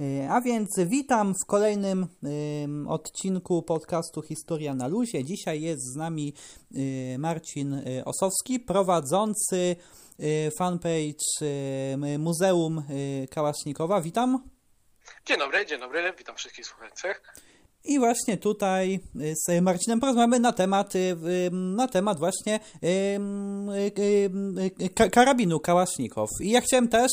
[0.00, 2.06] E, a więc witam w kolejnym
[2.88, 5.24] odcinku podcastu Historia na Luzie.
[5.24, 6.34] Dzisiaj jest z nami
[7.14, 9.76] e, Marcin e, Osowski, prowadzący
[10.58, 11.46] fanpage
[12.18, 12.82] Muzeum
[13.30, 14.00] Kałasznikowa.
[14.00, 14.48] Witam.
[15.26, 17.22] Dzień dobry, dzień dobry, witam wszystkich słuchających.
[17.84, 21.16] I właśnie tutaj y, z Marcinem porozmawiamy na temat, y,
[21.52, 22.60] na temat właśnie
[24.84, 26.30] y, karabinu Kałasznikow.
[26.40, 27.10] I ja chciałem też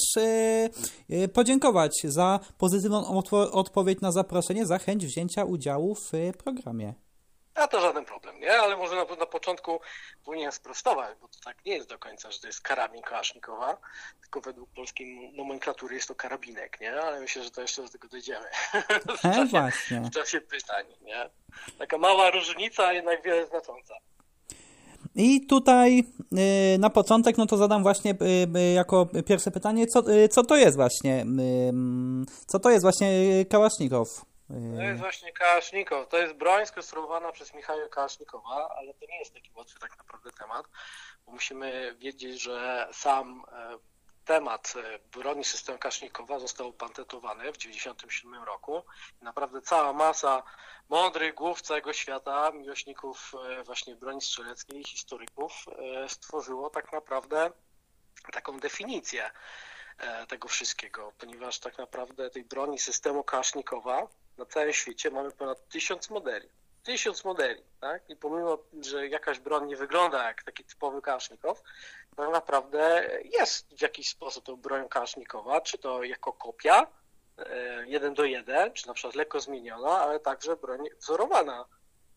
[1.33, 6.11] podziękować za pozytywną odpowiedź na zaproszenie, za chęć wzięcia udziału w
[6.43, 7.04] programie.
[7.55, 8.53] A to żaden problem, nie?
[8.53, 9.79] Ale może na, na początku
[10.25, 13.77] powinien sprostować, bo to tak nie jest do końca, że to jest karabin kałasznikowa,
[14.21, 17.01] tylko według polskiej nomenklatury jest to karabinek, nie?
[17.01, 18.45] Ale myślę, że to jeszcze do tego dojdziemy.
[19.21, 20.01] w, e, czasie, właśnie.
[20.01, 21.29] w czasie pytań, nie?
[21.77, 23.95] Taka mała różnica, jednak wiele znacząca.
[25.15, 25.99] I tutaj
[26.75, 30.55] y, na początek, no to zadam właśnie y, y, jako pierwsze pytanie, co, co to
[30.55, 31.25] jest właśnie,
[32.47, 33.09] co to jest właśnie
[33.49, 34.25] Kałasznikow?
[34.47, 36.07] To jest właśnie Kałasznikow.
[36.09, 40.31] To jest broń skonstruowana przez Michała Kałasznikowa, ale to nie jest taki łatwy tak naprawdę
[40.31, 40.65] temat,
[41.25, 43.77] bo musimy wiedzieć, że sam e,
[44.25, 48.83] temat e, broni systemu Kałasznikowa został patentowany w 1997 roku.
[49.21, 50.43] Naprawdę cała masa
[50.89, 55.65] mądrych głów całego świata, miłośników e, właśnie broni strzeleckiej, historyków
[56.07, 57.51] stworzyło tak naprawdę
[58.31, 59.31] taką definicję
[60.27, 66.09] tego wszystkiego, ponieważ tak naprawdę tej broni systemu Kałasznikowa na całym świecie mamy ponad tysiąc
[66.09, 66.49] modeli.
[66.83, 68.09] Tysiąc modeli, tak?
[68.09, 71.63] I pomimo, że jakaś broń nie wygląda jak taki typowy kasznikow,
[72.15, 76.87] tak naprawdę jest w jakiś sposób tą bronią kasznikowa, czy to jako kopia,
[77.37, 81.65] e, jeden do jeden, czy na przykład lekko zmieniona, ale także broń wzorowana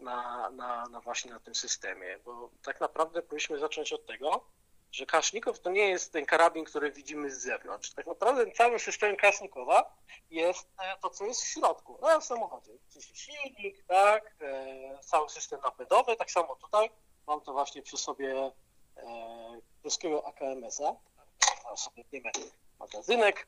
[0.00, 4.44] na, na, na właśnie na tym systemie, bo tak naprawdę powinniśmy zacząć od tego,
[4.92, 7.90] że Kasznikow to nie jest ten karabin, który widzimy z zewnątrz.
[7.90, 9.96] Tak naprawdę cały system Kasznikowa
[10.30, 11.98] jest e, to, co jest w środku.
[12.02, 12.72] No w samochodzie.
[12.92, 16.90] Czyli silnik, tak, e, cały system napędowy, tak samo tutaj.
[17.26, 18.50] Mam to właśnie przy sobie
[18.96, 20.96] e, polskiego AKMS-a.
[22.12, 22.30] wiemy
[22.78, 23.46] magazynek,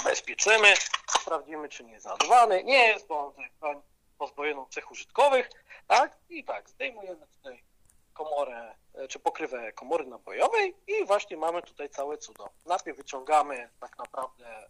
[0.00, 0.74] ubezpieczymy,
[1.20, 2.64] sprawdzimy, czy nie jest załadowany.
[2.64, 3.82] Nie jest, bo on
[4.18, 5.50] pozbawioną cech użytkowych,
[5.86, 7.62] tak, i tak, zdejmujemy tutaj
[8.12, 12.50] komorę, e, czy pokrywę komory nabojowej i właśnie mamy tutaj całe cudo.
[12.66, 14.68] Najpierw wyciągamy tak naprawdę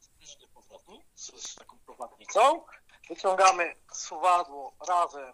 [0.00, 2.64] zbliżny powrotnik z, z taką prowadnicą,
[3.08, 5.32] wyciągamy suwadło razem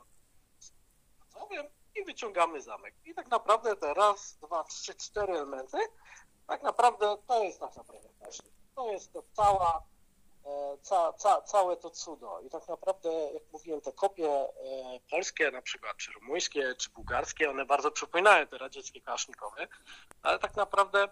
[0.59, 0.73] z
[1.19, 2.95] pracowiem i wyciągamy zamek.
[3.05, 5.79] I tak naprawdę te raz, dwa, trzy, cztery elementy,
[6.47, 8.09] tak naprawdę to jest tak naprawdę
[8.75, 9.96] To jest to cała E,
[10.83, 12.41] ca, ca, całe to cudo.
[12.47, 14.51] I tak naprawdę, jak mówiłem, te kopie e,
[15.11, 19.69] polskie na przykład, czy rumuńskie, czy bułgarskie, one bardzo przypominają te radzieckie kasznikowe,
[20.23, 21.09] ale tak naprawdę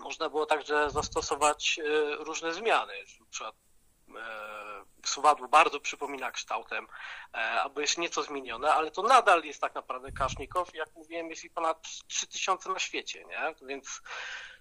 [0.00, 2.92] można było także zastosować e, różne zmiany.
[3.20, 3.54] Na przykład
[5.06, 6.86] suwadło bardzo przypomina kształtem,
[7.32, 10.74] albo jest nieco zmienione, ale to nadal jest tak naprawdę kasznikow.
[10.74, 13.54] Jak mówiłem, jest ich ponad 3000 na świecie, nie?
[13.62, 14.02] Więc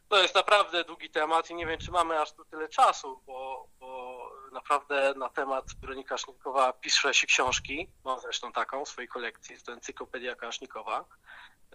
[0.09, 3.67] to jest naprawdę długi temat i nie wiem, czy mamy aż tu tyle czasu, bo,
[3.79, 4.19] bo
[4.51, 9.65] naprawdę na temat broni Kasznikowa pisze się książki, mam zresztą taką w swojej kolekcji, jest
[9.65, 11.05] to Encyklopedia Kasznikowa,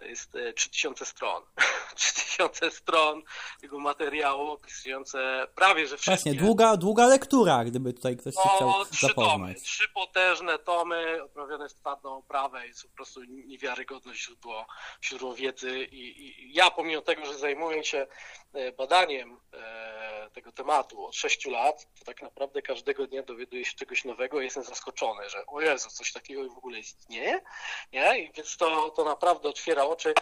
[0.01, 1.43] jest 3000 e, stron.
[1.95, 3.21] 3000 stron
[3.61, 6.29] tego materiału opisujące prawie że wszystkie.
[6.29, 11.69] Właśnie, długa, długa lektura, gdyby tutaj ktoś no, chciał trzy tomy, trzy potężne tomy, oprawione
[11.69, 14.65] z twardą oprawę, jest po prostu niewiarygodne źródło,
[15.03, 18.07] źródło wiedzy I, i ja pomimo tego, że zajmuję się
[18.53, 23.75] e, badaniem e, tego tematu od 6 lat, to tak naprawdę każdego dnia dowiaduję się
[23.75, 27.41] czegoś nowego i jestem zaskoczony, że o Jezu, coś takiego w ogóle istnieje,
[27.93, 28.19] nie?
[28.19, 30.13] I więc to, to naprawdę otwiera oczy,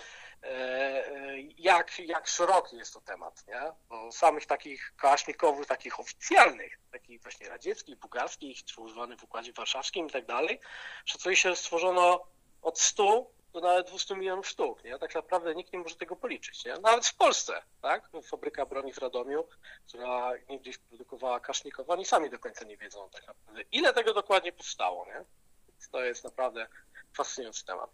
[0.44, 3.62] e, e, jak, jak szeroki jest to temat, nie?
[3.90, 10.08] Bo samych takich kałasznikowych, takich oficjalnych, takich właśnie radzieckich, bułgarskich, czy używanych w Układzie Warszawskim
[10.08, 10.60] i tak dalej,
[11.06, 12.26] szacuje się, stworzono
[12.62, 15.00] od 100 do nawet 200 milionów sztuk, nie?
[15.00, 16.74] Tak naprawdę nikt nie może tego policzyć, nie?
[16.74, 18.10] Nawet w Polsce, tak?
[18.30, 19.44] Fabryka broni w Radomiu,
[19.88, 24.52] która niegdyś produkowała kasznikowa, oni sami do końca nie wiedzą tak naprawdę, ile tego dokładnie
[24.52, 25.26] powstało, nie?
[25.70, 26.68] Więc to jest naprawdę
[27.14, 27.90] fascynujący temat.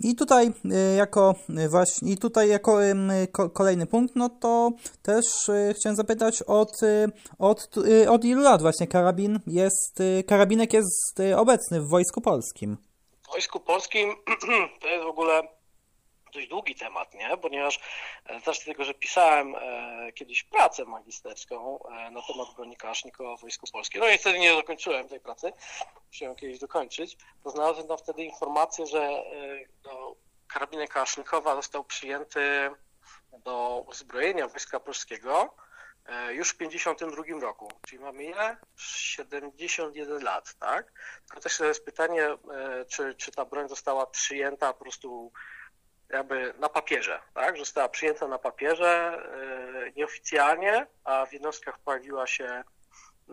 [0.00, 2.78] I tutaj y, jako y, właśnie, i tutaj jako
[3.54, 4.70] kolejny punkt, no to
[5.02, 6.72] też y, chciałem zapytać od,
[7.38, 7.68] od,
[8.08, 12.89] od ilu lat właśnie karabin jest, karabinek jest obecny w Wojsku Polskim?
[13.30, 14.16] W Wojsku Polskim
[14.80, 15.42] to jest w ogóle
[16.32, 17.36] dość długi temat, nie?
[17.36, 17.80] Ponieważ
[18.26, 23.40] e, zacznę tego, że pisałem e, kiedyś pracę magisterską e, na temat broni Kałasznikowa w
[23.40, 24.00] Wojsku Polskim.
[24.00, 25.52] No i wtedy nie dokończyłem tej pracy,
[26.06, 27.16] musiałem kiedyś dokończyć.
[27.44, 29.24] To znalazłem tam wtedy informację, że
[29.84, 30.14] no,
[30.48, 32.70] karabinek Kałasznikowa został przyjęty
[33.44, 35.54] do uzbrojenia Wojska Polskiego
[36.30, 38.56] już w 52 roku, czyli mamy ile?
[38.76, 40.92] 71 lat, tak?
[41.26, 42.28] Tylko też jest pytanie,
[42.88, 45.32] czy, czy ta broń została przyjęta po prostu
[46.08, 47.58] jakby na papierze, tak?
[47.58, 49.22] Została przyjęta na papierze
[49.96, 52.64] nieoficjalnie, a w jednostkach pojawiła się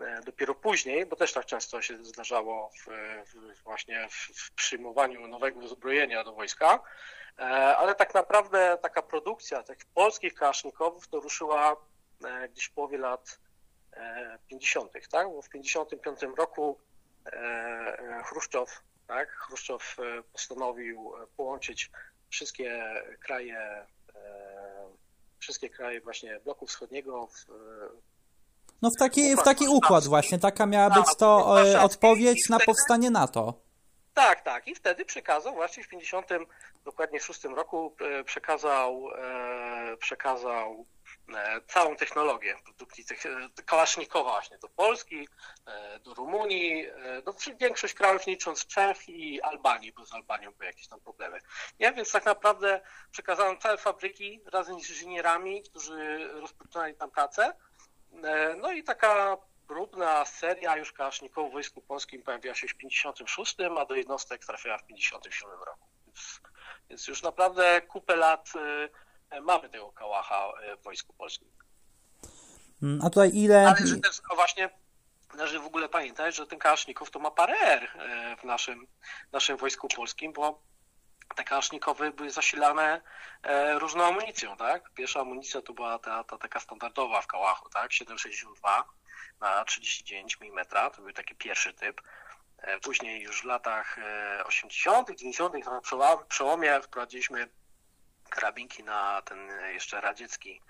[0.02, 2.86] E, dopiero później, bo też tak często się zdarzało w,
[3.26, 6.80] w właśnie w, w przyjmowaniu nowego uzbrojenia do wojska,
[7.38, 7.42] e,
[7.76, 11.76] ale tak naprawdę taka produkcja tych polskich kałaszników to ruszyła e,
[12.50, 13.40] gdzieś w połowie lat
[14.48, 15.28] 50., tak?
[15.28, 16.78] Bo w 55 roku
[18.24, 19.28] Chruszczow, tak?
[19.30, 19.96] Chruszczow
[20.32, 21.90] postanowił połączyć
[22.30, 22.82] wszystkie
[23.20, 23.86] kraje,
[25.38, 27.46] wszystkie kraje właśnie bloku wschodniego w,
[28.82, 33.10] no w taki, w taki układ właśnie, taka miała być to e, odpowiedź na powstanie
[33.10, 33.54] NATO.
[34.14, 34.68] Tak, tak.
[34.68, 36.26] I wtedy przekazał, właśnie w 50,
[36.84, 40.86] dokładnie 6 roku e, przekazał, e, przekazał
[41.66, 43.22] całą technologię produkcji tych,
[43.66, 45.28] kałasznikowa właśnie do Polski,
[46.00, 46.86] do Rumunii,
[47.24, 51.40] do większość krajów licząc Czech i Albanii, bo z Albanią były jakieś tam problemy.
[51.80, 51.92] Nie?
[51.92, 52.80] Więc tak naprawdę
[53.10, 57.52] przekazałem całe fabryki razem z inżynierami, którzy rozpoczynali tam pracę
[58.24, 59.36] E, no i taka
[59.66, 64.78] próbna seria już kałaszników w Wojsku Polskim pojawiła się w 56, a do jednostek trafiła
[64.78, 65.86] w 57 roku.
[66.06, 66.40] Więc,
[66.90, 68.88] więc już naprawdę kupę lat e,
[69.42, 71.48] mamy tego kałacha e, w Wojsku Polskim.
[72.82, 73.68] Mm, a tutaj ile...
[73.68, 74.70] Ale że też no właśnie
[75.34, 77.88] należy w ogóle pamiętać, że ten kałaszników to ma parę R
[78.40, 78.86] w naszym,
[79.32, 80.62] naszym Wojsku Polskim, bo
[81.36, 83.00] te kałasznikowy były zasilane
[83.42, 84.90] e, różną amunicją, tak?
[84.94, 87.90] Pierwsza amunicja to była ta, ta taka standardowa w kałachu, tak?
[87.90, 88.82] 7,62
[89.40, 90.66] na 39 mm,
[90.96, 92.00] to był taki pierwszy typ.
[92.58, 93.96] E, później już w latach
[94.44, 95.80] 80., 90., na
[96.28, 97.48] przełomie wprowadziliśmy
[98.28, 99.38] karabinki na ten
[99.72, 100.60] jeszcze radziecki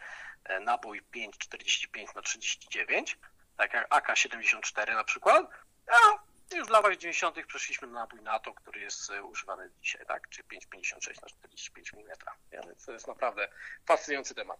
[0.44, 3.18] e, nabój 5,45 na 39,
[3.56, 5.46] tak jak AK-74 na przykład,
[5.86, 7.36] a już w latach 90.
[7.46, 10.28] przeszliśmy na nabój NATO, który jest e, używany dzisiaj, tak?
[10.28, 12.16] Czy 5,56 na 45 mm.
[12.52, 13.48] Więc to jest naprawdę
[13.86, 14.58] fascynujący temat.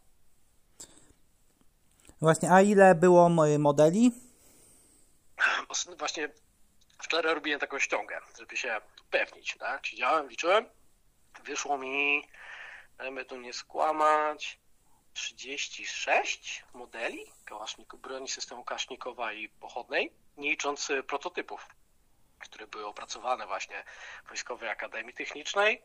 [2.20, 3.28] Właśnie, a ile było
[3.58, 4.12] modeli?
[5.98, 6.28] Właśnie
[7.02, 9.86] wczoraj robiłem taką ściągę, żeby się upewnić, tak?
[9.86, 10.66] Siedziałem, liczyłem,
[11.44, 12.28] wyszło mi,
[12.98, 14.60] dajmy tu nie skłamać,
[15.12, 21.68] 36 modeli kałaszników, broni systemu Kasznikowa i pochodnej, nie licząc e, prototypów
[22.38, 23.84] które były opracowane właśnie
[24.24, 25.82] w Wojskowej Akademii Technicznej,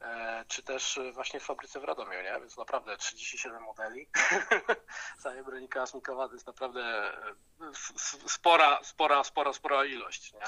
[0.00, 2.40] e, czy też właśnie w fabryce w Radomiu, nie?
[2.40, 4.08] Więc naprawdę 37 modeli
[5.22, 7.34] całej broni kałasznikowa to jest naprawdę e,
[8.28, 10.46] spora, spora, spora, spora ilość, nie?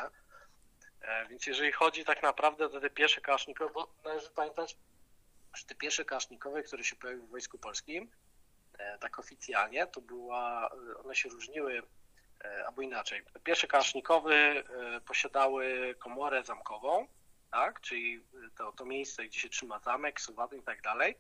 [1.00, 4.76] E, więc jeżeli chodzi tak naprawdę o te pierwsze kałasznikowe, bo należy pamiętać,
[5.66, 8.10] te pierwsze kałasznikowe, które się pojawiły w Wojsku Polskim,
[9.00, 10.70] tak oficjalnie, to była,
[11.04, 11.82] one się różniły
[12.44, 13.22] E, albo inaczej.
[13.44, 17.06] Pierwsze kałasznikowy e, posiadały komorę zamkową,
[17.50, 17.80] tak?
[17.80, 18.24] czyli
[18.56, 21.18] to, to miejsce, gdzie się trzyma zamek, suwady i tak dalej.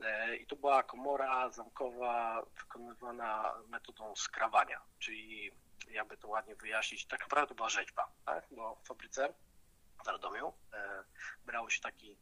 [0.00, 5.50] E, I to była komora zamkowa wykonywana metodą skrawania, czyli
[5.90, 8.44] jakby to ładnie wyjaśnić, tak naprawdę to była rzeźba, tak?
[8.50, 9.34] bo w fabryce
[10.04, 10.52] w Radomiu
[11.46, 12.16] brało się taki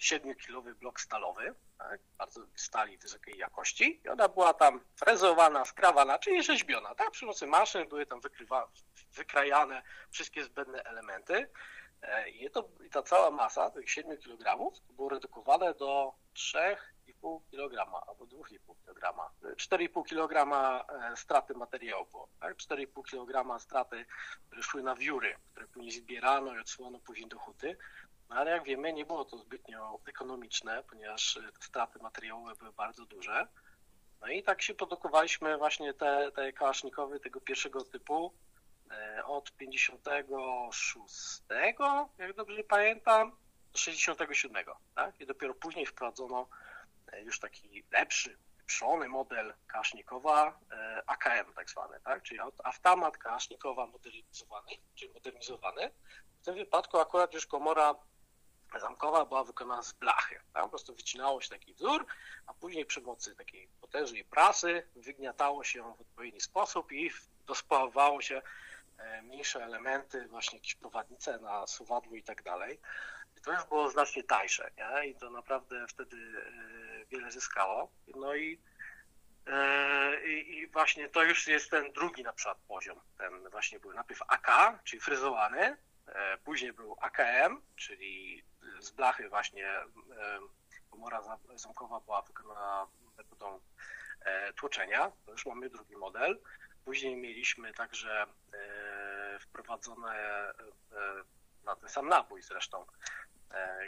[0.00, 6.42] 7-kilowy blok stalowy, tak, bardzo stali wysokiej jakości i ona była tam frezowana, skrawana, czyli
[6.42, 6.94] rzeźbiona.
[6.94, 7.10] Tak?
[7.10, 8.68] Przy pomocy maszyn były tam wykrywa,
[9.12, 11.50] wykrajane wszystkie zbędne elementy
[12.02, 18.06] e, i, to, i ta cała masa, tych 7 kg, było redukowane do 3,5 kg
[18.08, 19.30] albo 2,5 kg.
[19.42, 20.50] 4,5 kg
[21.16, 22.28] straty materiału było.
[22.40, 22.56] Tak?
[22.56, 24.06] 4,5 kg straty,
[24.46, 27.76] które szły na wióry, które później zbierano i odsyłano później do huty.
[28.30, 33.06] No ale jak wiemy, nie było to zbytnio ekonomiczne, ponieważ e, straty materiałowe były bardzo
[33.06, 33.46] duże.
[34.20, 38.34] No i tak się produkowaliśmy właśnie te, te kałasznikowy tego pierwszego typu
[38.90, 41.42] e, od 56,
[42.18, 43.30] jak dobrze pamiętam,
[43.72, 44.64] do 67.
[44.94, 45.20] Tak?
[45.20, 46.48] I dopiero później wprowadzono
[47.12, 50.60] e, już taki lepszy, lepszony model kasznikowa,
[51.06, 52.22] AKM tak zwany, tak?
[52.22, 55.90] czyli automat kasznikowa modernizowany, czyli modernizowany.
[56.40, 57.94] W tym wypadku akurat już komora
[58.78, 60.40] zamkowa była wykonana z blachy.
[60.52, 62.06] Tam po prostu wycinało się taki wzór,
[62.46, 67.10] a później przy pomocy takiej potężnej prasy wygniatało się w odpowiedni sposób i
[67.46, 68.42] dospawało się
[68.98, 72.80] e, mniejsze elementy, właśnie jakieś prowadnice na suwadło i tak dalej.
[73.38, 75.06] I to już było znacznie tańsze nie?
[75.06, 77.90] i to naprawdę wtedy e, wiele zyskało.
[78.14, 78.58] No i,
[79.46, 83.00] e, i, i właśnie to już jest ten drugi na przykład poziom.
[83.18, 85.76] Ten właśnie był najpierw AK, czyli fryzowany,
[86.44, 88.42] później był AKM, czyli
[88.80, 89.68] z blachy właśnie
[90.90, 92.86] komora zamkowa była wykonana
[93.16, 93.60] metodą
[94.56, 95.12] tłoczenia.
[95.26, 96.40] To już mamy drugi model.
[96.84, 98.26] Później mieliśmy także
[99.40, 100.52] wprowadzone
[101.64, 102.86] na ten sam nabój zresztą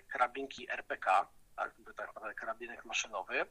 [0.08, 3.46] karabinki RPK, tak, tak karabinek maszynowy.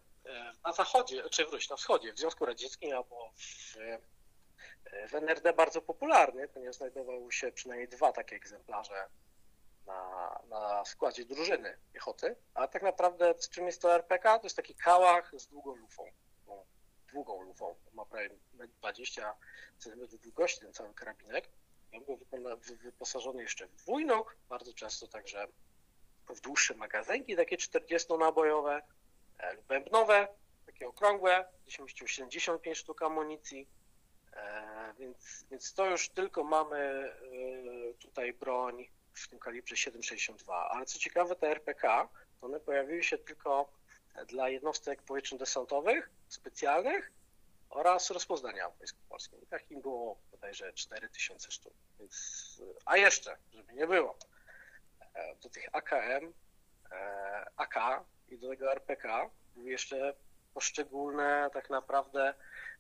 [0.64, 3.76] Na zachodzie, czy wróć, na wschodzie, w Związku Radzieckim albo w
[5.10, 9.08] w NRD bardzo popularny, ponieważ znajdowały się przynajmniej dwa takie egzemplarze
[9.86, 14.40] na, na składzie drużyny piechoty, a tak naprawdę czym jest to RPK?
[14.40, 16.04] To jest taki kałach z długą lufą,
[17.12, 19.36] długą lufą, ma prawie 20
[19.78, 21.50] cm długości ten cały karabinek.
[21.94, 22.20] On był
[22.84, 25.48] wyposażony jeszcze w dwójnóg, bardzo często także
[26.30, 28.82] w dłuższe magazynki, takie 40-nabojowe
[29.38, 30.28] e, lub bębnowe,
[30.66, 33.68] takie okrągłe, gdzie się mieściło 75 sztuk amunicji,
[34.34, 40.68] E, więc, więc to już tylko mamy e, tutaj broń w tym kalibrze 7,62.
[40.70, 42.10] Ale co ciekawe, te RPK,
[42.42, 43.72] one pojawiły się tylko
[44.28, 47.12] dla jednostek powietrzno-desantowych specjalnych
[47.70, 49.40] oraz rozpoznania w Wojsku Polskim.
[49.50, 51.74] Takim było bodajże 4000 sztuk.
[52.00, 54.18] Więc, a jeszcze, żeby nie było,
[55.14, 56.34] e, do tych AKM,
[57.58, 60.14] AK i do tego RPK były jeszcze
[60.54, 62.71] poszczególne tak naprawdę E,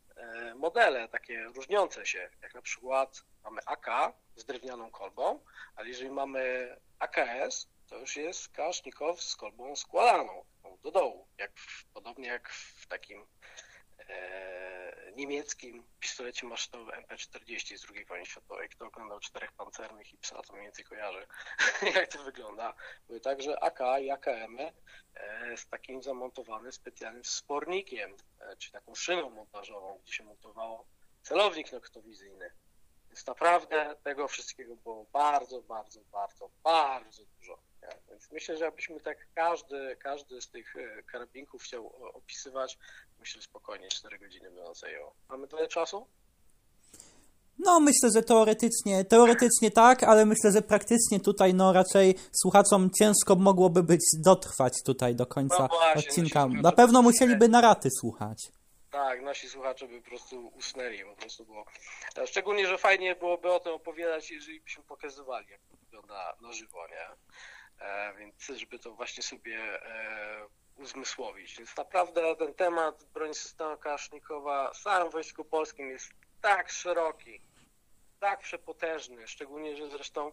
[0.55, 5.39] modele takie różniące się, jak na przykład mamy AK z drewnianą kolbą,
[5.75, 10.45] ale jeżeli mamy AKS, to już jest kałasznikow z kolbą składaną
[10.83, 11.51] do dołu, jak,
[11.93, 13.25] podobnie jak w takim e,
[15.15, 18.69] niemieckim pistolecie maszynowym MP40 z II wojny światowej.
[18.69, 21.27] Kto oglądał czterech pancernych i psa, to mniej więcej kojarzy,
[21.95, 22.73] jak to wygląda.
[23.07, 29.29] Były także AK i AKM e, z takim zamontowanym specjalnym wspornikiem, e, czy taką szyną
[29.29, 30.87] montażową, gdzie się montowało
[31.21, 32.51] celownik noktowizyjny.
[33.07, 37.70] Więc naprawdę tego wszystkiego było bardzo, bardzo, bardzo, bardzo dużo.
[38.09, 42.77] Więc myślę, że abyśmy tak każdy, każdy z tych e, karabinków chciał opisywać,
[43.19, 45.15] myślę, spokojnie 4 godziny by nas zajęło.
[45.29, 46.07] Mamy tyle czasu?
[47.59, 53.35] No, myślę, że teoretycznie, teoretycznie tak, ale myślę, że praktycznie tutaj no raczej słuchaczom ciężko
[53.35, 56.47] mogłoby być dotrwać tutaj do końca no właśnie, odcinka.
[56.47, 58.37] Na pewno musieliby na raty słuchać.
[58.91, 61.65] Tak, nasi słuchacze by po prostu usnęli, po prostu było.
[62.25, 66.87] Szczególnie, że fajnie byłoby o tym opowiadać, jeżeli byśmy pokazywali, jak to wygląda na żywo,
[66.87, 67.15] nie?
[68.47, 71.57] Więc żeby to właśnie sobie e, uzmysłowić.
[71.57, 77.41] Więc naprawdę ten temat broni systemu kasznikowa w całym Wojsku Polskim jest tak szeroki,
[78.19, 80.31] tak przepotężny, szczególnie, że zresztą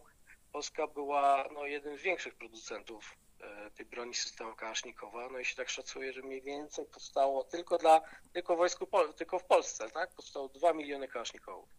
[0.51, 5.29] Polska była no, jednym z większych producentów e, tej broni systemu Kałasznikowa.
[5.29, 8.01] No i się tak szacuje, że mniej więcej powstało tylko dla,
[8.33, 8.87] tylko wojsku,
[9.17, 10.13] tylko w Polsce, tak?
[10.13, 11.69] Powstało 2 miliony Kałaszników.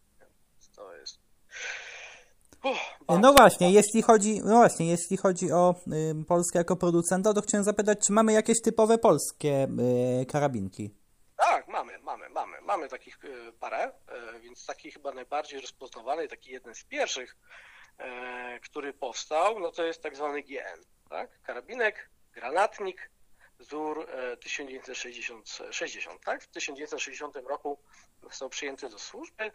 [0.77, 1.21] To jest
[3.21, 5.75] no właśnie, jeśli chodzi, no właśnie, jeśli chodzi o
[6.29, 9.69] Polskę jako producenta, to chciałem zapytać, czy mamy jakieś typowe polskie
[10.23, 10.95] y, karabinki?
[11.37, 12.61] Tak, mamy, mamy, mamy.
[12.61, 13.89] Mamy takich y, parę,
[14.37, 17.37] y, więc taki chyba najbardziej rozpoznawany, taki jeden z pierwszych,
[18.63, 21.43] który powstał, no to jest tak zwany GN, tak?
[21.43, 23.11] Karabinek, granatnik,
[23.59, 24.07] wzór
[24.41, 26.43] 1960, 60, tak?
[26.43, 27.79] W 1960 roku
[28.23, 29.51] został przyjęty do służby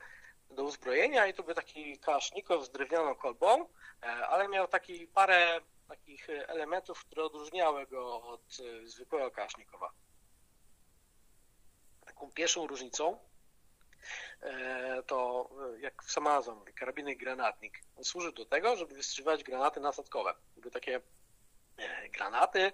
[0.49, 3.69] do uzbrojenia i to był taki kałasznikow z drewnianą kolbą,
[4.03, 9.91] e, ale miał taki parę takich elementów, które odróżniały go od e, zwykłego kałasznikowa.
[12.05, 13.19] Taką pierwszą różnicą
[14.41, 15.49] e, to,
[15.79, 17.81] jak sama nazwa mówi, karabinek granatnik.
[17.97, 20.33] On służy do tego, żeby wystrzeliwać granaty nasadkowe.
[20.57, 21.01] Były takie
[22.13, 22.71] granaty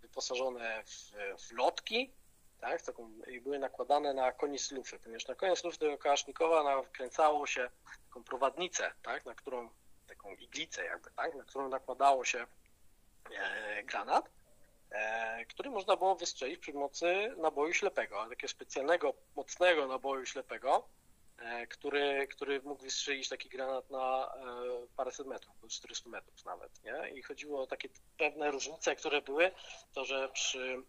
[0.00, 1.12] wyposażone w,
[1.46, 2.12] w lotki,
[2.64, 7.46] tak, taką, i były nakładane na koniec lufy, ponieważ na koniec lufy tego kałasznikowa nakręcało
[7.46, 7.70] się
[8.08, 9.68] taką prowadnicę, tak, na którą,
[10.08, 12.46] taką iglicę jakby, tak, na którą nakładało się
[13.30, 14.30] e, granat,
[14.90, 20.88] e, który można było wystrzelić przy pomocy naboju ślepego, takiego specjalnego, mocnego naboju ślepego,
[21.38, 26.84] e, który, który mógł wystrzelić taki granat na e, paręset metrów, do 400 metrów nawet,
[26.84, 27.10] nie?
[27.10, 29.50] I chodziło o takie pewne różnice, które były,
[29.92, 30.84] to że przy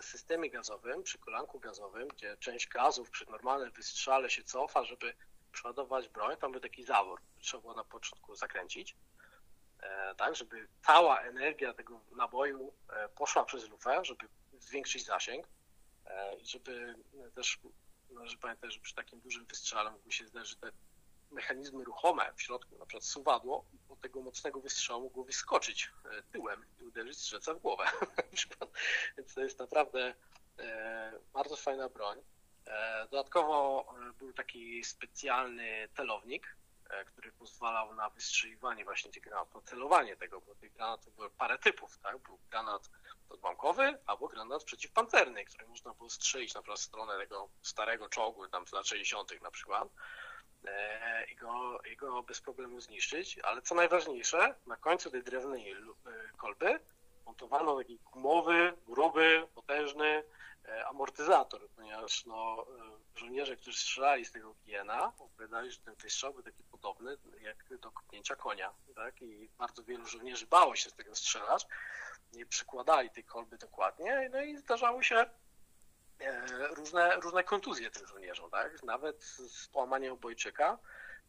[0.00, 5.14] systemie gazowym, przy kolanku gazowym, gdzie część gazów przy normalnym wystrzale się cofa, żeby
[5.52, 8.96] przeładować broń, tam był taki zawór, trzeba było na początku zakręcić,
[9.80, 15.46] e, tak, żeby cała energia tego naboju e, poszła przez lufę, żeby zwiększyć zasięg
[16.42, 16.94] i żeby
[17.34, 17.58] też,
[18.10, 20.58] należy pamiętać, że przy takim dużym wystrzale mógłby się zdarzyć,
[21.32, 26.64] mechanizmy ruchome w środku, na przykład suwadło, od tego mocnego wystrzału mogło wyskoczyć e, tyłem
[26.80, 27.84] i uderzyć strzelca w głowę.
[29.16, 30.14] Więc to jest naprawdę
[30.58, 32.18] e, bardzo fajna broń.
[32.66, 33.86] E, dodatkowo
[34.18, 36.56] był taki specjalny telownik,
[37.06, 41.98] który pozwalał na wystrzeliwanie właśnie tych granatów, celowanie tego, bo tych granatów było parę typów,
[41.98, 42.18] tak?
[42.18, 42.90] Był granat
[43.28, 48.72] odłamkowy albo granat przeciwpancerny, który można było strzelić na stronę tego starego czołgu, tam z
[48.72, 49.42] lat 60.
[49.42, 49.88] na przykład
[51.32, 55.76] i go, i go bez problemu zniszczyć, ale co najważniejsze, na końcu tej drewnej
[56.36, 56.80] kolby
[57.26, 60.24] montowano taki gumowy, gruby, potężny
[60.68, 62.66] e, amortyzator, ponieważ no,
[63.16, 67.16] e, żołnierze, którzy strzelali z tego Giena, opowiadali, że ten, ten strzał był taki podobny
[67.40, 69.22] jak do kopnięcia konia, tak?
[69.22, 71.66] I bardzo wielu żołnierzy bało się z tego strzelać,
[72.32, 75.30] nie przykładali tej kolby dokładnie, no i zdarzały się e,
[76.70, 78.82] różne, różne kontuzje tym żołnierzom, tak?
[78.82, 80.78] Nawet z połamaniem obojczyka,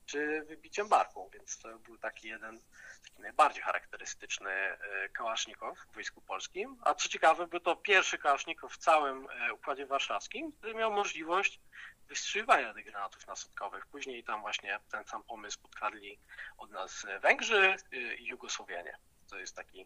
[0.06, 2.60] czy wybiciem barką, więc to był taki jeden
[3.04, 6.78] taki najbardziej charakterystyczny e, kałasznikow w Wojsku Polskim.
[6.82, 11.60] A co ciekawe, był to pierwszy kałasznikow w całym e, Układzie Warszawskim, który miał możliwość
[12.08, 13.86] wystrzeliwania tych granatów nasadkowych.
[13.86, 16.20] Później tam właśnie ten sam pomysł podkradli
[16.58, 18.98] od nas Węgrzy e, i Jugosłowianie.
[19.30, 19.86] To jest taki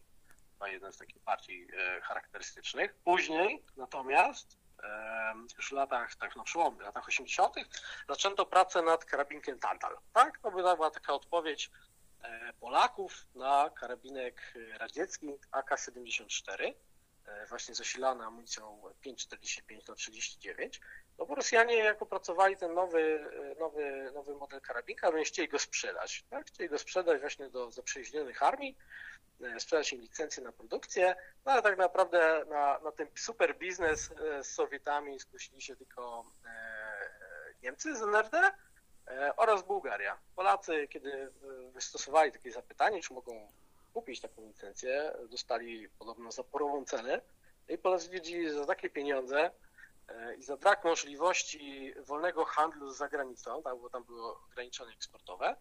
[0.65, 1.67] jeden z takich bardziej
[2.01, 2.95] charakterystycznych.
[2.95, 4.57] Później natomiast
[5.57, 7.55] już w latach, tak na przełomie, w latach 80.
[8.09, 9.97] zaczęto pracę nad karabinkiem Tantal.
[10.13, 10.39] Tak?
[10.39, 11.71] To była taka odpowiedź
[12.21, 16.73] e, Polaków na karabinek radziecki AK-74, e,
[17.49, 20.81] właśnie zasilany amunicją 5,45 na 39.
[21.17, 25.59] No bo Rosjanie jak opracowali ten nowy, e, nowy, nowy model karabinka, no chcieli go
[25.59, 26.23] sprzedać.
[26.29, 26.47] Tak?
[26.47, 28.77] Chcieli go sprzedać właśnie do zaprzyjaźnionych armii,
[29.41, 31.15] E, sprzedać im licencję na produkcję,
[31.45, 36.25] no ale tak naprawdę na, na ten super biznes e, z Sowietami skusili się tylko
[36.45, 36.49] e,
[37.63, 38.51] Niemcy z NRD
[39.37, 40.17] oraz Bułgaria.
[40.35, 41.31] Polacy, kiedy
[41.73, 43.47] wystosowali takie zapytanie, czy mogą
[43.93, 47.21] kupić taką licencję, dostali podobno zaporową cenę
[47.69, 49.51] no i Polacy wiedzieli, że za takie pieniądze
[50.37, 55.55] i za brak możliwości wolnego handlu z zagranicą, tak, bo tam były ograniczenia eksportowe,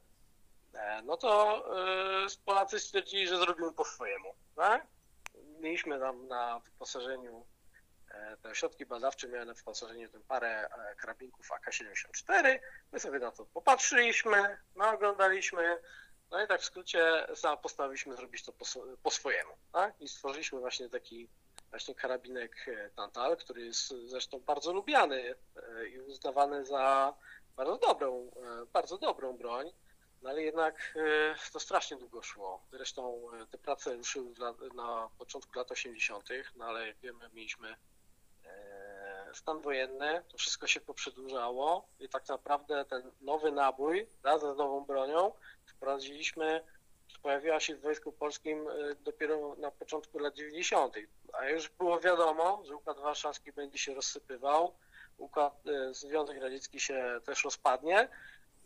[0.77, 1.65] E, no to
[2.25, 4.35] e, Polacy stwierdzili, że zrobimy po swojemu.
[4.57, 4.87] Tak?
[5.61, 7.47] Mieliśmy tam na wyposażeniu
[8.11, 10.69] e, te ośrodki badawcze miały na wyposażeniu ten parę
[10.99, 12.59] karabinków AK-74.
[12.93, 15.79] My sobie na to popatrzyliśmy, naoglądaliśmy,
[16.31, 17.27] no i tak w skrócie
[17.63, 18.65] postanowiliśmy zrobić to po,
[19.03, 19.53] po swojemu.
[19.73, 20.01] Tak?
[20.01, 21.29] I stworzyliśmy właśnie taki
[21.71, 25.35] właśnie karabinek Tantal, który jest zresztą bardzo lubiany
[25.95, 27.15] i uznawany za
[27.57, 28.31] bardzo dobrą,
[28.73, 29.73] bardzo dobrą broń.
[30.23, 32.67] No ale jednak e, to strasznie długo szło.
[32.73, 34.35] Zresztą e, te prace ruszyły
[34.75, 37.77] na początku lat 80., no ale jak wiemy, mieliśmy e,
[39.39, 44.85] stan wojenny, to wszystko się poprzedłużało i tak naprawdę ten nowy nabój razem z nową
[44.85, 45.33] bronią
[45.67, 46.61] wprowadziliśmy,
[47.23, 48.67] pojawiła się w Wojsku Polskim
[49.05, 50.95] dopiero na początku lat 90.,
[51.33, 54.75] a już było wiadomo, że Układ Warszawski będzie się rozsypywał,
[55.19, 58.09] Układ, Związek Radziecki się też rozpadnie,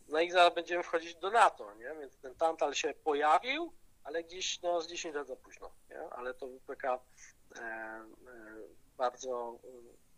[0.09, 1.94] no i zaraz będziemy wchodzić do NATO, nie?
[2.00, 3.72] Więc ten Tantal się pojawił,
[4.04, 6.00] ale gdzieś no, z 10 lat za późno, nie?
[6.11, 6.98] Ale to wypłyka
[7.56, 8.04] e, e,
[8.98, 9.59] bardzo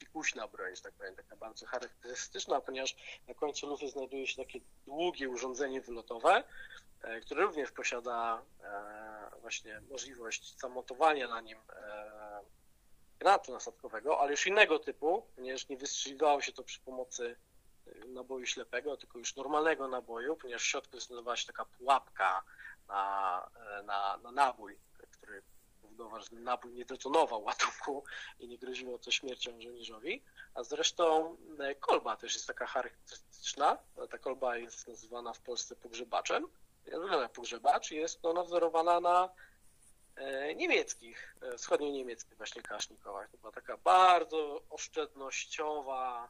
[0.02, 2.96] pikuśna broń, tak powiem, taka bardzo charakterystyczna, ponieważ
[3.28, 6.44] na końcu lufy znajduje się takie długie urządzenie wylotowe,
[7.02, 12.40] e, które również posiada e, właśnie możliwość zamontowania na nim e,
[13.18, 17.36] granatu nasadkowego, ale już innego typu, ponieważ nie wystrzeliwało się to przy pomocy
[18.06, 22.42] naboju ślepego, tylko już normalnego naboju, ponieważ w środku znajdowała się taka pułapka
[22.88, 23.50] na,
[23.84, 24.76] na, na nabój,
[25.92, 28.04] powodował, że nabój nie detonował ładunku
[28.38, 30.22] i nie groziło to śmiercią żołnierzowi.
[30.54, 33.78] A zresztą e, kolba też jest taka charakterystyczna.
[34.10, 36.48] Ta kolba jest nazywana w Polsce pogrzebaczem.
[36.84, 37.90] Wygląda pogrzebacz?
[37.90, 39.28] Jest ona wzorowana na
[40.16, 43.30] e, niemieckich, e, wschodnio-niemieckich właśnie kasznikowych.
[43.30, 46.28] To była taka bardzo oszczędnościowa,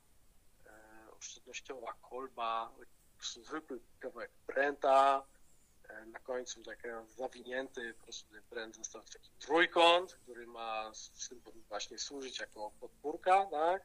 [1.19, 2.73] oszczędnościowa kolba,
[3.21, 5.23] zwykły kawałek pręta,
[6.07, 10.93] na końcu taki zawinięty, po prostu ten pręt został taki trójkąt, który ma
[11.69, 13.83] właśnie służyć jako podpórka, tak?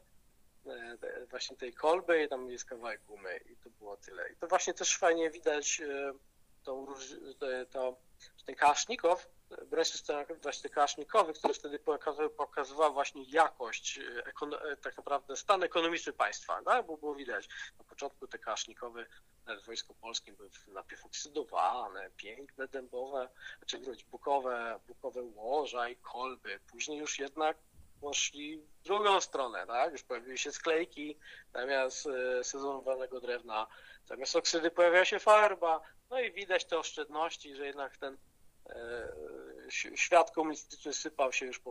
[0.66, 4.30] E, właśnie tej kolby i tam jest kawałek gumy i to było tyle.
[4.30, 6.14] I to właśnie też fajnie widać e,
[6.68, 6.88] tą,
[7.72, 7.98] to,
[8.46, 9.30] ten Kałasznikow,
[10.42, 16.62] właśnie Kałasznikowy, który wtedy pokazywał, pokazywał właśnie jakość, e, e, tak naprawdę stan ekonomiczny państwa,
[16.66, 16.86] tak?
[16.86, 17.50] bo było widać
[17.80, 19.06] na początku te Kałasznikowy
[19.64, 23.30] w Wojsku Polskim były najpierw oksydowane, piękne, dębowe,
[23.66, 27.58] czy znaczy bukowe, bukowe łoża i kolby, później już jednak
[28.02, 29.92] poszli w drugą stronę, tak?
[29.92, 31.18] Już pojawiły się sklejki
[31.54, 33.68] zamiast e, sezonowanego drewna,
[34.06, 38.18] zamiast oksydy pojawia się farba, no i widać te oszczędności, że jednak ten
[38.70, 39.14] e,
[39.96, 41.62] świat komunistyczny sypał się już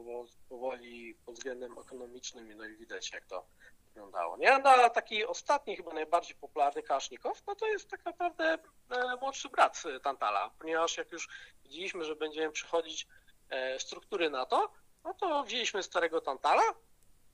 [0.48, 3.46] powoli pod względem ekonomicznym, no i widać jak to
[3.86, 4.36] wyglądało.
[4.36, 4.58] Nie?
[4.58, 8.58] No, taki ostatni, chyba najbardziej popularny Kasznikow, no to jest tak naprawdę
[8.90, 11.28] e, młodszy brat Tantala, ponieważ jak już
[11.64, 13.06] widzieliśmy, że będziemy przechodzić
[13.48, 14.72] e, struktury na to,
[15.04, 16.62] no to wzięliśmy starego Tantala,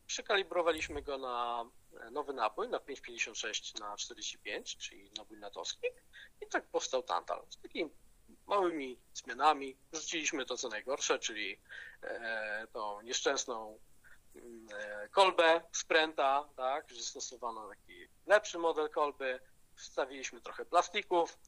[0.07, 1.65] przekalibrowaliśmy go na
[2.11, 5.87] nowy nabój, na 5,56 na 45, czyli nabój natowski
[6.41, 7.47] i tak powstał Tantal.
[7.51, 7.91] Z takimi
[8.47, 9.77] małymi zmianami.
[9.93, 11.59] Rzuciliśmy to co najgorsze, czyli
[12.73, 13.79] tą nieszczęsną
[14.37, 19.41] Mm, e, kolbę spręta, tak, że stosowano taki lepszy model kolby,
[19.75, 21.39] wstawiliśmy trochę plastików,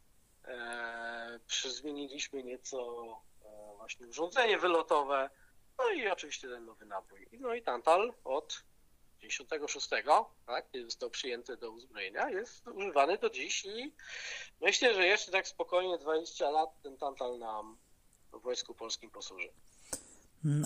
[0.45, 3.07] e, zmieniliśmy nieco
[3.45, 5.31] e, właśnie urządzenie wylotowe,
[5.79, 7.29] no i oczywiście ten nowy nabój.
[7.33, 8.63] No i Tantal od
[9.29, 9.89] 96,
[10.47, 13.95] tak, kiedy został przyjęty do uzbrojenia, jest używany do dziś i
[14.61, 17.79] myślę, że jeszcze tak spokojnie 20 lat ten Tantal nam
[18.33, 19.49] w Wojsku Polskim posłuży.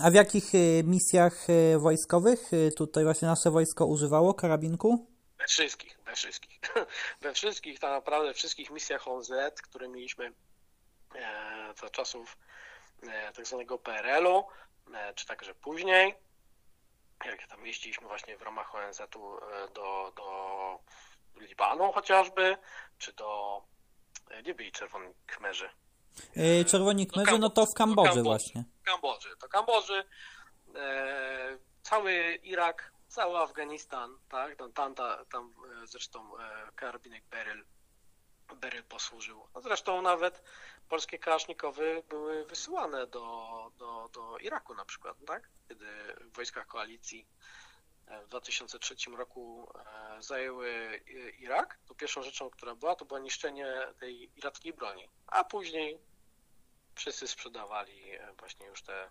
[0.03, 5.07] A w jakich y, misjach y, wojskowych y, tutaj właśnie nasze wojsko używało karabinku?
[5.39, 6.59] We wszystkich, we wszystkich.
[7.21, 9.31] We wszystkich, tak naprawdę wszystkich misjach ONZ,
[9.63, 10.33] które mieliśmy
[11.15, 12.37] e, za czasów
[13.03, 14.43] e, tak zwanego PRL-u,
[14.93, 16.15] e, czy także później,
[17.25, 19.39] jak tam jeździliśmy właśnie w ramach ONZ-u
[19.73, 20.79] do, do
[21.35, 22.57] Libanu chociażby,
[22.97, 23.61] czy do,
[24.41, 25.69] gdzie byli czerwoni kmerzy?
[26.35, 28.63] E, czerwoni Khmerzy, no to w Kambodży właśnie.
[28.81, 29.29] W Kambodży.
[29.39, 30.03] To Kambodży,
[30.75, 34.95] e, cały Irak, cały Afganistan, tak, tam, tam,
[35.31, 35.53] tam
[35.83, 37.65] e, zresztą e, karabinek Beryl,
[38.55, 39.47] Beryl posłużył.
[39.55, 40.43] No zresztą nawet
[40.89, 45.85] polskie kałasznikowy były wysyłane do, do, do Iraku na przykład, tak, kiedy
[46.19, 47.27] w wojskach koalicji
[48.25, 49.73] w 2003 roku
[50.19, 51.01] zajęły
[51.39, 55.99] Irak, to pierwszą rzeczą, która była, to było niszczenie tej irackiej broni, a później
[56.99, 59.09] wszyscy sprzedawali e, właśnie już te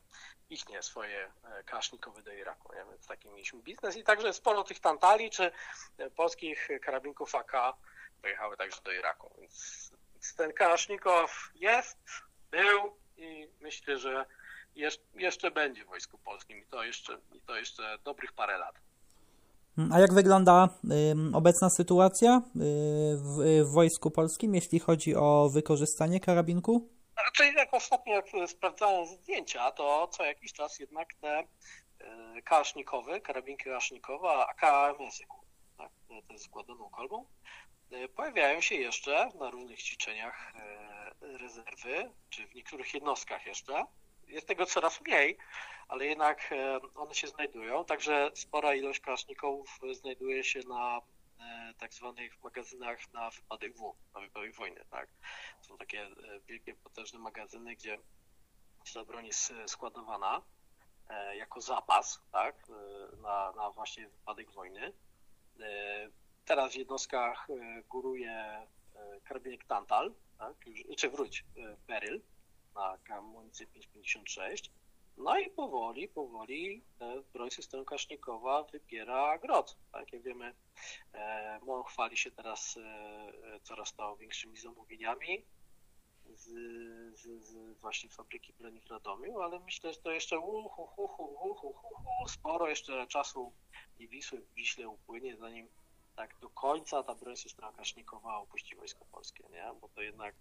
[0.51, 2.73] ich nie swoje e, kasznikowe do Iraku.
[2.75, 2.85] Nie?
[2.91, 5.53] Więc taki mieliśmy biznes i także sporo tych tantali czy
[5.99, 7.53] e, polskich karabinków AK
[8.23, 9.31] pojechały także do Iraku.
[9.41, 9.91] Więc,
[10.37, 11.99] ten kasznikow jest,
[12.51, 14.27] był i myślę, że
[15.15, 18.75] jeszcze będzie w Wojsku Polskim i to jeszcze, i to jeszcze dobrych parę lat.
[19.93, 22.61] A jak wygląda y, obecna sytuacja y,
[23.17, 26.89] w, w Wojsku Polskim, jeśli chodzi o wykorzystanie karabinku?
[27.13, 33.65] Znaczy, jak ostatnio jak sprawdzałem zdjęcia, to co jakiś czas jednak te e, kałasznikowe, karabinki
[33.65, 35.25] kałasznikowe, AKMS-y,
[35.79, 35.91] tak,
[36.29, 37.25] te z składaną kolbą,
[38.15, 43.85] pojawiają się jeszcze na różnych ćwiczeniach e, rezerwy, czy w niektórych jednostkach jeszcze.
[44.27, 45.39] Jest tego coraz mniej,
[45.89, 46.55] ale jednak
[46.95, 51.01] one się znajdują, także spora ilość kałaszników znajduje się na
[51.79, 55.09] tak zwanych magazynach na wypadek W, na wypadek wojny, tak.
[55.61, 57.99] Są takie e, wielkie, potężne magazyny, gdzie
[58.95, 60.43] ta broń jest e, składowana
[61.09, 62.69] e, jako zapas, tak,
[63.23, 64.93] na, na właśnie wypadek wojny.
[66.49, 67.49] Teraz w jednostkach
[67.89, 68.67] góruje
[69.25, 70.57] karabinek Tantal, tak,
[70.97, 71.45] czy wróć,
[71.87, 72.21] Beryl
[72.75, 74.71] na amunicję 556
[75.19, 76.83] no i powoli, powoli
[77.33, 79.77] broń systemu Kasznikowa wybiera grot.
[79.93, 80.55] Tak jak wiemy,
[81.13, 85.45] e, MON chwali się teraz e, coraz to większymi zamówieniami
[86.27, 86.47] z,
[87.19, 91.69] z, z właśnie fabryki broni w Radomiu, ale myślę, że to jeszcze uhu, uhu, uhu,
[91.69, 93.53] uhu, sporo jeszcze czasu
[93.99, 95.69] i Wisły w Wiśle upłynie, zanim
[96.19, 99.73] tak do końca ta broń systemu Kasznikowa opuści Wojsko Polskie, nie?
[99.81, 100.35] Bo to jednak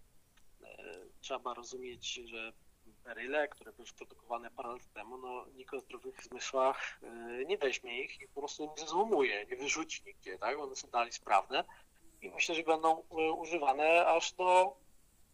[0.62, 0.66] e,
[1.20, 2.52] trzeba rozumieć, że
[3.04, 8.02] peryle, które były produkowane parę lat temu, no nikt o zdrowych zmysłach y, nie weźmie
[8.02, 10.58] ich i po prostu nie złomuje, nie wyrzuci nigdzie, tak?
[10.58, 11.64] One są dalej sprawne
[12.22, 14.76] i myślę, że będą y, używane aż do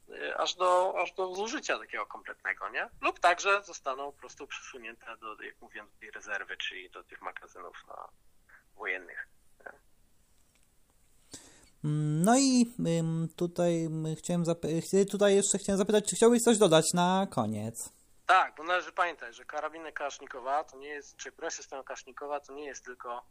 [0.09, 2.89] y, aż do, aż do zużycia takiego kompletnego, nie?
[3.01, 7.23] Lub także zostaną po prostu przesunięte do, jak mówiłem, do tej rezerwy, czyli do tych
[7.23, 8.09] magazynów na
[8.75, 9.29] wojennych.
[12.25, 12.75] No i
[13.37, 14.45] tutaj chciałem
[15.11, 17.93] tutaj jeszcze chciałem zapytać, czy chciałbyś coś dodać na koniec?
[18.27, 22.53] Tak, bo należy pamiętać, że karabiny kasznikowa to nie jest, czy broń systemu kasznikowa to
[22.53, 23.27] nie jest tylko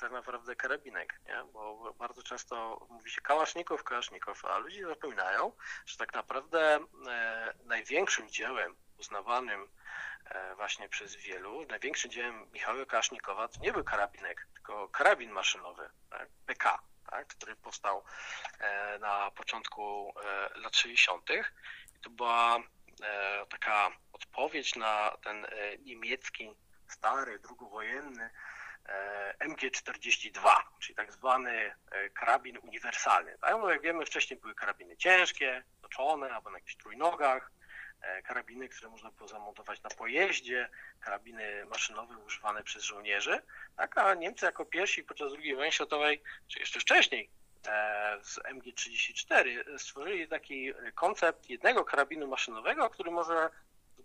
[0.00, 1.44] tak naprawdę karabinek, nie?
[1.52, 5.52] bo bardzo często mówi się kałaszników, kałaszników, a ludzie zapominają,
[5.86, 9.68] że tak naprawdę e, największym dziełem uznawanym
[10.24, 15.88] e, właśnie przez wielu, największym dziełem Michała Kasznikowa to nie był karabinek, tylko karabin maszynowy,
[16.10, 16.28] tak?
[16.46, 16.78] PK
[17.10, 18.04] tak, który powstał
[18.60, 21.30] e, na początku e, lat 60.
[21.96, 22.56] I to była
[23.02, 25.46] e, taka odpowiedź na ten
[25.78, 26.50] niemiecki,
[26.88, 28.30] stary, drugowojenny
[29.40, 30.48] MG42,
[30.80, 31.74] czyli tak zwany
[32.14, 33.38] karabin uniwersalny.
[33.40, 33.50] Tak?
[33.50, 37.50] No jak wiemy, wcześniej były karabiny ciężkie, toczone albo na jakichś trójnogach,
[38.24, 40.68] karabiny, które można było zamontować na pojeździe,
[41.00, 43.42] karabiny maszynowe używane przez żołnierzy,
[43.76, 47.30] tak, a Niemcy jako pierwsi podczas II wojny światowej, czy jeszcze wcześniej,
[48.22, 53.50] z MG34 stworzyli taki koncept jednego karabinu maszynowego, który może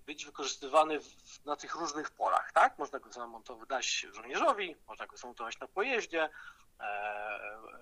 [0.06, 2.78] być wykorzystywany w, na tych różnych polach, tak?
[2.78, 6.30] Można go zamontować żołnierzowi, można go zamontować na pojeździe,
[6.80, 7.40] e,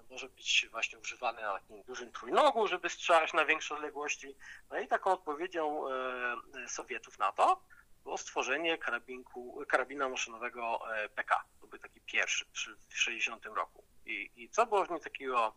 [0.10, 4.36] może być właśnie używany na takim dużym trójnogu, żeby strzelać na większe odległości.
[4.70, 7.62] No i taką odpowiedzią e, Sowietów na to
[8.04, 11.44] było stworzenie karabinku, karabina maszynowego e, PK.
[11.62, 13.84] To był taki pierwszy w 1960 roku.
[14.06, 15.54] I, I co było w nim takiego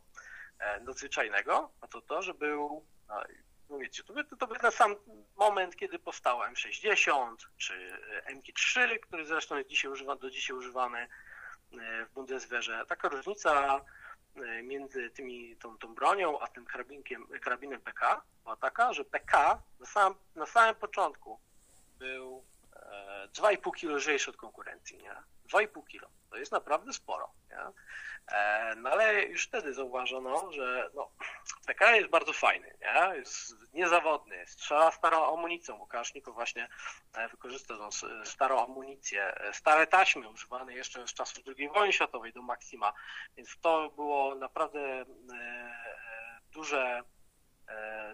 [0.59, 1.71] e, nadzwyczajnego?
[1.83, 3.23] No to to, że był no,
[3.71, 4.95] no wiecie, to, to, to był ten sam
[5.37, 12.13] moment, kiedy powstał M60 czy MG3, który zresztą jest dzisiaj do dzisiaj używany e, w
[12.15, 12.85] Bundeswehrze.
[12.89, 13.81] Taka różnica
[14.37, 19.63] e, między tymi, tą, tą bronią a tym karabinkiem, karabinem PK była taka, że PK
[19.81, 21.41] na, sam, na samym początku
[21.99, 22.45] był
[23.33, 24.99] 2,5 kg lżejszy od konkurencji.
[24.99, 25.15] Nie?
[25.53, 26.09] 2,5 kg.
[26.31, 27.33] To jest naprawdę sporo.
[27.51, 27.73] Nie?
[28.29, 31.11] E, no ale już wtedy zauważono, że no,
[31.67, 33.17] PK jest bardzo fajny, nie?
[33.17, 36.69] jest niezawodny, strzela starą amunicją, bo Kasznikov właśnie
[37.15, 37.89] e, wykorzysta tą
[38.25, 42.93] starą amunicję, e, stare taśmy używane jeszcze z czasów II wojny światowej do Maxima,
[43.37, 45.05] więc to było naprawdę
[46.53, 47.03] duże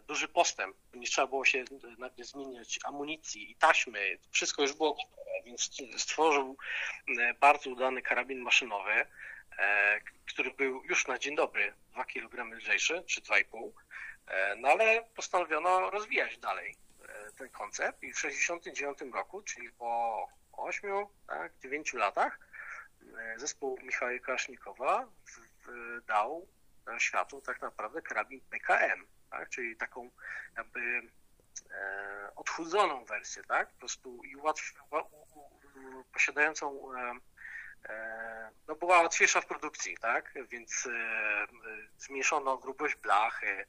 [0.06, 0.76] duży postęp.
[0.94, 1.64] Nie trzeba było się
[1.98, 4.18] nagle zmieniać amunicji i taśmy.
[4.30, 6.56] Wszystko już było gotowe, więc stworzył
[7.40, 9.06] bardzo udany karabin maszynowy.
[9.58, 10.00] E,
[10.32, 13.70] który był już na dzień dobry 2 kg lżejszy, czy 2,5,
[14.26, 16.76] e, no ale postanowiono rozwijać dalej
[17.08, 22.38] e, ten koncept i w 1969 roku, czyli po 8, tak, 9 latach,
[23.36, 25.08] zespół Michała Kasznikowa
[26.06, 26.48] dał
[26.98, 30.10] światu tak naprawdę karabin PKM, tak, czyli taką
[30.56, 31.02] jakby
[32.36, 34.72] odchudzoną wersję, tak, po prostu i łatw,
[36.12, 36.90] posiadającą
[37.84, 40.34] E, no była łatwiejsza w produkcji, tak?
[40.50, 41.46] Więc e, e,
[41.98, 43.66] zmniejszono grubość blachy,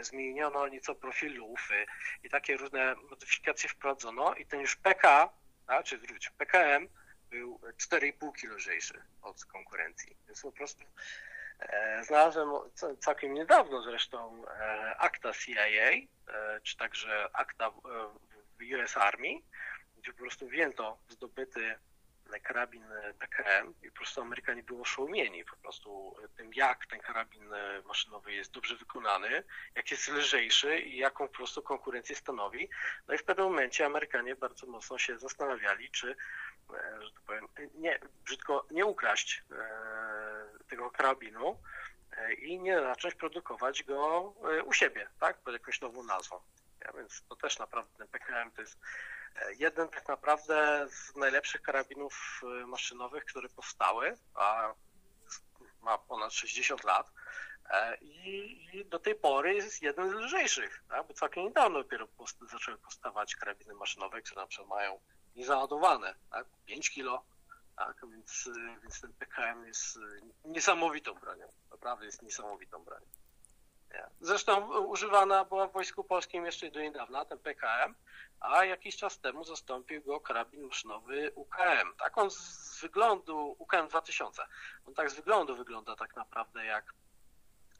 [0.00, 1.86] zmieniono nieco profil lufy
[2.24, 5.28] i takie różne modyfikacje wprowadzono i ten już PK,
[5.66, 5.84] tak?
[5.84, 6.88] czy wróć, PKM
[7.30, 10.16] był 4,5 kg lżejszy od konkurencji.
[10.26, 10.84] Więc po prostu
[12.02, 12.48] znalazłem
[12.98, 14.42] całkiem niedawno zresztą
[14.98, 15.90] akta CIA,
[16.62, 19.28] czy także akta w US Army,
[19.98, 21.74] gdzie po prostu wzięto zdobyty
[22.38, 22.84] karabin
[23.18, 27.50] PKM i po prostu Amerykanie byli oszołomieni po prostu tym, jak ten karabin
[27.86, 29.42] maszynowy jest dobrze wykonany,
[29.74, 32.68] jak jest lżejszy i jaką po prostu konkurencję stanowi.
[33.08, 36.16] No i w pewnym momencie Amerykanie bardzo mocno się zastanawiali, czy, e,
[37.00, 41.58] że tak powiem, nie, brzydko nie ukraść e, tego karabinu
[42.16, 44.20] e, i nie zacząć produkować go
[44.64, 46.40] u siebie, tak, pod jakąś nową nazwą.
[46.84, 48.78] Ja, więc to też naprawdę ten PKM to jest
[49.58, 54.74] jeden tak naprawdę z najlepszych karabinów maszynowych, które powstały, a
[55.82, 57.10] ma ponad 60 lat.
[57.70, 61.06] E, I, do tej pory jest jeden z lżejszych, tak?
[61.06, 62.08] bo całkiem niedawno dopiero
[62.52, 65.00] zaczęły powstawać karabiny maszynowe, które na przykład mają
[65.36, 66.46] niezaładowane, tak?
[66.66, 67.24] 5 kilo,
[67.76, 67.96] tak?
[68.10, 70.00] Więc, y, więc ten PKM jest y,
[70.44, 73.06] niesamowitą bronią, naprawdę jest niesamowitą bronią.
[74.20, 77.94] Zresztą używana była w Wojsku Polskim jeszcze do niedawna, ten PKM,
[78.40, 81.94] a jakiś czas temu zastąpił go karabin maszynowy UKM.
[81.98, 84.46] Tak on z wyglądu, UKM 2000,
[84.86, 86.94] on tak z wyglądu wygląda tak naprawdę jak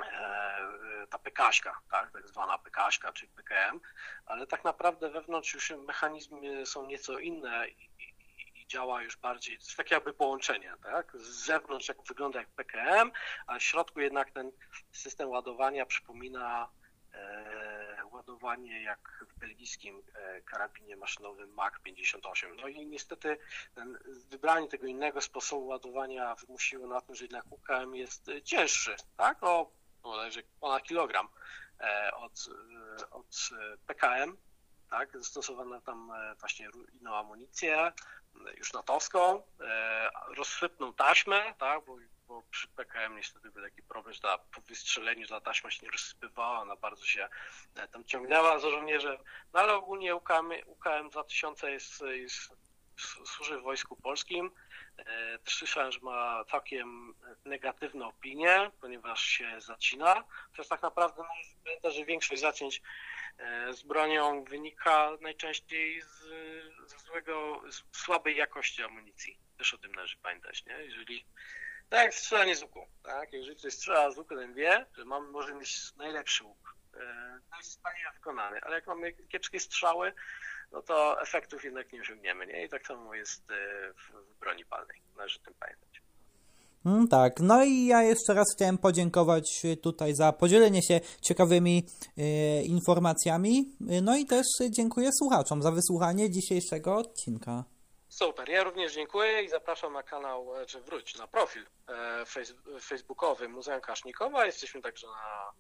[0.01, 0.69] e,
[1.11, 3.81] ta PKśka, tak, tak zwana PKśka, czyli PKM,
[4.27, 9.59] ale tak naprawdę wewnątrz już mechanizmy są nieco inne i, i, i działa już bardziej,
[9.59, 13.11] to jest takie jakby połączenie, tak, z zewnątrz jak wygląda jak PKM,
[13.47, 14.53] a w środku jednak ten
[14.93, 16.69] system ładowania przypomina
[17.15, 22.57] e, ładowanie jak w belgijskim e, karabinie maszynowym MAC 58.
[22.57, 23.39] No i niestety
[24.31, 29.43] wybranie tego innego sposobu ładowania wymusiło na tym, że jednak UKM jest cięższy, tak?
[29.43, 31.29] O bodajże ponad kilogram
[31.81, 32.49] e, od,
[33.01, 33.51] e, od
[33.87, 34.37] PKM,
[34.91, 35.19] tak?
[35.19, 36.69] Zastosowano tam właśnie
[37.01, 37.93] inną amunicję,
[38.57, 39.43] już natowską,
[40.37, 41.85] rozsypną taśmę, tak?
[41.85, 41.97] Bo
[42.31, 45.93] bo przy PKM niestety był taki problem, że ta, po wystrzeleniu ta taśma się nie
[45.93, 47.29] rozsypywała, ona bardzo się
[47.75, 49.17] e, tam ciągnęła za żołnierzem,
[49.53, 52.53] no ale ogólnie UKM, UKM 2000 jest, jest,
[53.27, 54.51] służy w Wojsku Polskim.
[54.99, 60.25] E, słyszałem, że ma całkiem negatywne opinie, ponieważ się zacina.
[60.51, 61.23] Chociaż tak naprawdę
[61.85, 62.83] no, że większość zacięć
[63.39, 66.19] e, z bronią wynika najczęściej z,
[66.87, 69.39] z złego, z słabej jakości amunicji.
[69.59, 70.75] Też o tym należy pamiętać, nie?
[70.75, 71.25] Jeżeli
[71.91, 72.87] Tak jak strzelanie z łuku.
[73.03, 73.33] Tak?
[73.33, 76.75] Jeżeli ktoś strzela z łuku, ten wie, że mam, może mieć najlepszy łuk.
[76.95, 80.13] E, To jest wspaniale wykonany, ale jak mamy kiepskie strzały,
[80.73, 82.47] no to efektów jednak nie osiągniemy.
[82.47, 82.65] Nie?
[82.65, 83.55] I tak samo jest e,
[83.93, 85.01] w, broni palnej.
[85.17, 85.91] Należy o tym pamiętać.
[86.87, 91.87] Mm, tak, no i ja jeszcze raz chciałem podziękować tutaj za podzielenie się ciekawymi
[92.19, 93.77] y, informacjami.
[94.03, 97.65] No i też dziękuję słuchaczom za wysłuchanie dzisiejszego odcinka.
[98.09, 101.93] Super, ja również dziękuję i zapraszam na kanał, e, czy wróć, na profil e,
[102.25, 104.47] fejs- facebookowy Muzeum Kasznikowa.
[104.47, 105.53] Jesteśmy także na,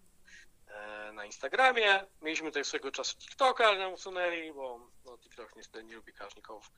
[1.12, 2.06] na Instagramie.
[2.22, 6.72] Mieliśmy tutaj swego czasu TikToka, ale nam usunęli, bo no, TikTok niestety nie lubi Kaszników.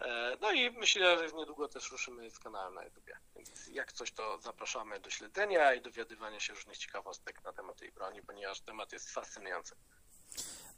[0.00, 3.04] E, No i myślę, że niedługo też ruszymy z kanałem na YouTube.
[3.36, 7.92] Więc jak coś, to zapraszamy do śledzenia i dowiadywania się różnych ciekawostek na temat tej
[7.92, 9.74] broni, ponieważ temat jest fascynujący.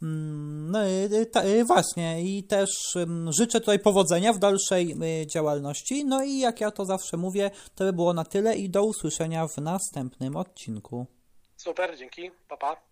[0.03, 0.79] Mm, No
[1.33, 2.71] ta, właśnie i też
[3.39, 6.05] życzę tutaj powodzenia w dalszej y, działalności.
[6.05, 9.47] No i jak ja to zawsze mówię, to by było na tyle i do usłyszenia
[9.47, 11.07] w następnym odcinku.
[11.61, 12.90] Super, dzięki, pa pa.